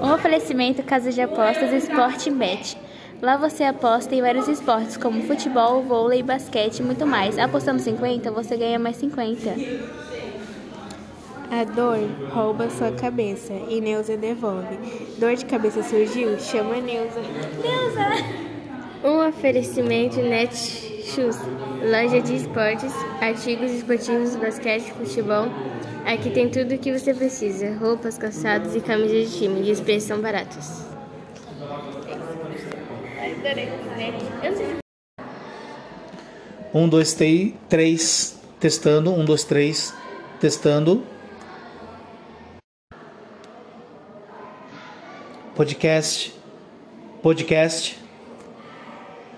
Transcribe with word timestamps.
Um 0.00 0.12
oferecimento 0.12 0.82
Casa 0.82 1.10
de 1.10 1.20
Apostas 1.20 1.72
Sport 1.84 2.30
Bet. 2.30 2.76
Lá 3.20 3.36
você 3.36 3.64
aposta 3.64 4.14
em 4.14 4.22
vários 4.22 4.46
esportes 4.46 4.96
como 4.96 5.22
futebol, 5.24 5.82
vôlei, 5.82 6.22
basquete 6.22 6.78
e 6.78 6.82
muito 6.82 7.04
mais. 7.04 7.36
Apostando 7.36 7.80
50, 7.80 8.30
você 8.30 8.56
ganha 8.56 8.78
mais 8.78 8.96
50. 8.96 9.54
A 11.50 11.64
dor 11.64 11.98
rouba 12.32 12.70
sua 12.70 12.92
cabeça 12.92 13.52
e 13.68 13.80
Neuza 13.80 14.16
devolve. 14.16 14.78
Dor 15.18 15.34
de 15.34 15.44
cabeça 15.46 15.82
surgiu? 15.82 16.38
Chama 16.38 16.76
Neuza. 16.76 17.20
Neuza! 17.20 18.48
Um 19.02 19.26
oferecimento 19.28 20.20
Loja 21.16 22.20
de 22.20 22.36
esportes, 22.36 22.92
artigos 23.20 23.70
esportivos, 23.70 24.36
basquete, 24.36 24.92
futebol. 24.92 25.46
Aqui 26.04 26.30
tem 26.30 26.50
tudo 26.50 26.74
o 26.74 26.78
que 26.78 26.92
você 26.92 27.14
precisa: 27.14 27.74
roupas, 27.74 28.18
calçados 28.18 28.74
e 28.76 28.80
camisas 28.80 29.30
de 29.30 29.38
time. 29.38 29.66
E 29.66 29.72
os 29.72 29.80
preços 29.80 30.08
são 30.08 30.20
baratos. 30.20 30.82
Um, 36.74 36.88
dois, 36.88 37.16
três, 37.68 38.38
testando. 38.60 39.10
Um, 39.10 39.24
dois, 39.24 39.44
três, 39.44 39.94
testando. 40.38 41.02
Podcast, 45.56 46.34
podcast. 47.22 48.07